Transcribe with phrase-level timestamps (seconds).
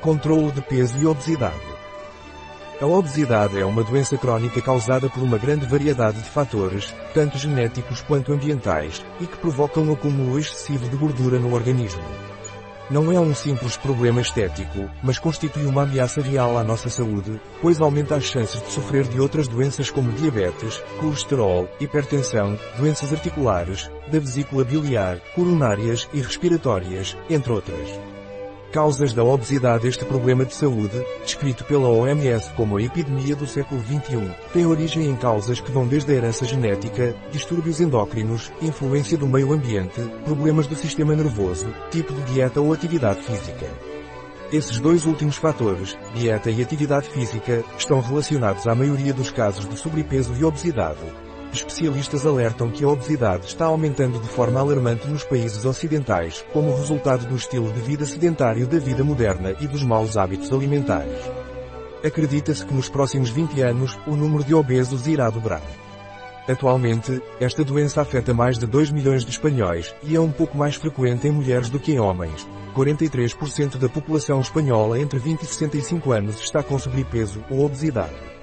[0.00, 1.76] Controlo de peso e obesidade.
[2.80, 8.02] A obesidade é uma doença crónica causada por uma grande variedade de fatores, tanto genéticos
[8.02, 12.02] quanto ambientais, e que provocam um acúmulo excessivo de gordura no organismo.
[12.90, 17.80] Não é um simples problema estético, mas constitui uma ameaça real à nossa saúde, pois
[17.80, 24.20] aumenta as chances de sofrer de outras doenças como diabetes, colesterol, hipertensão, doenças articulares, da
[24.20, 28.15] vesícula biliar, coronárias e respiratórias, entre outras.
[28.72, 33.80] Causas da obesidade Este problema de saúde, descrito pela OMS como a epidemia do século
[33.80, 39.26] XXI, tem origem em causas que vão desde a herança genética, distúrbios endócrinos, influência do
[39.26, 43.66] meio ambiente, problemas do sistema nervoso, tipo de dieta ou atividade física.
[44.52, 49.76] Esses dois últimos fatores, dieta e atividade física, estão relacionados à maioria dos casos de
[49.76, 51.00] sobrepeso e obesidade,
[51.56, 57.26] Especialistas alertam que a obesidade está aumentando de forma alarmante nos países ocidentais, como resultado
[57.26, 61.18] do estilo de vida sedentário da vida moderna e dos maus hábitos alimentares.
[62.04, 65.62] Acredita-se que nos próximos 20 anos, o número de obesos irá dobrar.
[66.46, 70.74] Atualmente, esta doença afeta mais de 2 milhões de espanhóis, e é um pouco mais
[70.74, 72.46] frequente em mulheres do que em homens.
[72.74, 78.35] 43% da população espanhola entre 20 e 65 anos está com sobrepeso ou obesidade.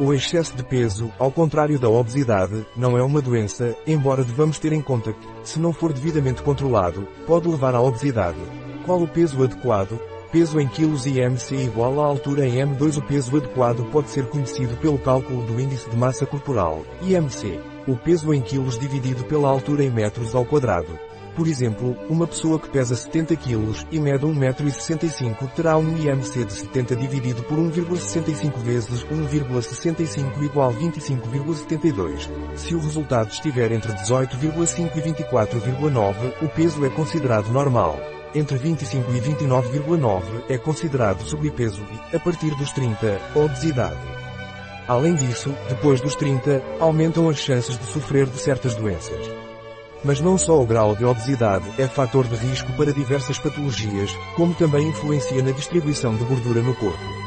[0.00, 4.72] O excesso de peso, ao contrário da obesidade, não é uma doença, embora devamos ter
[4.72, 8.38] em conta que, se não for devidamente controlado, pode levar à obesidade.
[8.86, 10.00] Qual o peso adequado?
[10.32, 14.74] Peso em quilos IMC igual à altura em M2 O peso adequado pode ser conhecido
[14.78, 17.60] pelo cálculo do índice de massa corporal, IMC.
[17.86, 20.98] O peso em quilos dividido pela altura em metros ao quadrado.
[21.34, 26.52] Por exemplo, uma pessoa que pesa 70 kg e mede 1,65m terá um IMC de
[26.52, 32.28] 70 dividido por 1,65 vezes 1,65 igual 25,72.
[32.54, 37.98] Se o resultado estiver entre 18,5 e 24,9, o peso é considerado normal.
[38.34, 44.00] Entre 25 e 29,9 é considerado sobrepeso e, a partir dos 30, obesidade.
[44.86, 49.51] Além disso, depois dos 30, aumentam as chances de sofrer de certas doenças.
[50.04, 54.54] Mas não só o grau de obesidade é fator de risco para diversas patologias, como
[54.54, 57.22] também influencia na distribuição de gordura no corpo.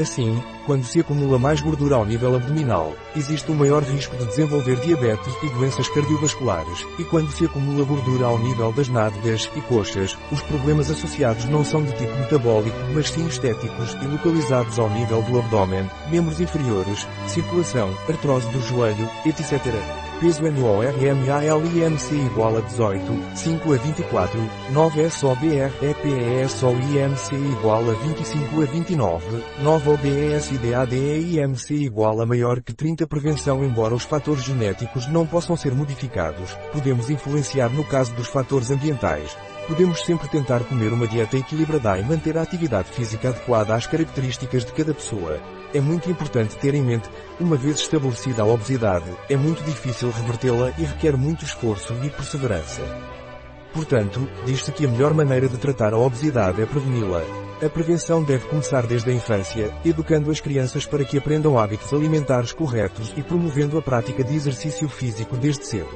[0.00, 4.76] Assim, quando se acumula mais gordura ao nível abdominal, existe um maior risco de desenvolver
[4.80, 10.16] diabetes e doenças cardiovasculares, e quando se acumula gordura ao nível das nádegas e coxas,
[10.32, 15.22] os problemas associados não são de tipo metabólico, mas sim estéticos e localizados ao nível
[15.22, 23.00] do abdômen, membros inferiores, circulação, artrose do joelho, etc peso NORMALIMC igual a 18,
[23.36, 32.20] 5 a 24, 9 SOBR EPESOIMC igual a 25 a 29, 9 OBES IDADEIMC igual
[32.20, 37.70] a maior que 30 Prevenção Embora os fatores genéticos não possam ser modificados, podemos influenciar
[37.70, 39.34] no caso dos fatores ambientais.
[39.66, 44.66] Podemos sempre tentar comer uma dieta equilibrada e manter a atividade física adequada às características
[44.66, 45.40] de cada pessoa.
[45.72, 47.08] É muito importante ter em mente,
[47.38, 52.82] uma vez estabelecida a obesidade, é muito difícil revertê-la e requer muito esforço e perseverança.
[53.72, 57.22] Portanto, diz-se que a melhor maneira de tratar a obesidade é preveni-la.
[57.64, 62.52] A prevenção deve começar desde a infância, educando as crianças para que aprendam hábitos alimentares
[62.52, 65.94] corretos e promovendo a prática de exercício físico desde cedo.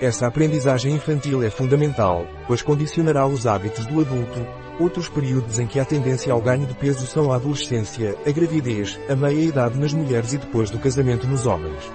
[0.00, 5.78] Essa aprendizagem infantil é fundamental, pois condicionará os hábitos do adulto, Outros períodos em que
[5.78, 10.32] há tendência ao ganho de peso são a adolescência, a gravidez, a meia-idade nas mulheres
[10.32, 11.90] e depois do casamento nos homens.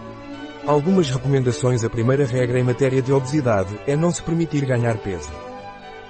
[0.66, 5.32] Algumas recomendações A primeira regra em matéria de obesidade é não se permitir ganhar peso.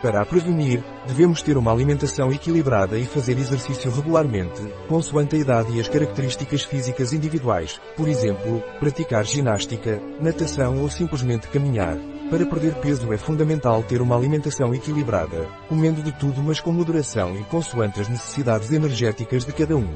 [0.01, 5.75] Para a prevenir, devemos ter uma alimentação equilibrada e fazer exercício regularmente, consoante a idade
[5.75, 11.97] e as características físicas individuais, por exemplo, praticar ginástica, natação ou simplesmente caminhar.
[12.29, 17.35] Para perder peso é fundamental ter uma alimentação equilibrada, comendo de tudo mas com moderação
[17.35, 19.89] e consoante as necessidades energéticas de cada um.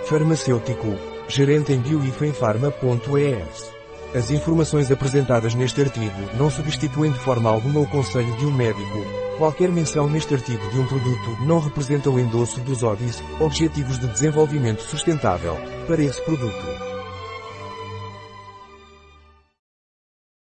[0.05, 0.95] farmacêutico,
[1.27, 3.71] gerente em bioifenfarma.es.
[4.13, 9.21] As informações apresentadas neste artigo não substituem de forma alguma o conselho de um médico.
[9.37, 14.07] Qualquer menção neste artigo de um produto não representa o endosso dos ODIs, Objetivos de
[14.07, 15.57] Desenvolvimento Sustentável,
[15.87, 16.90] para esse produto.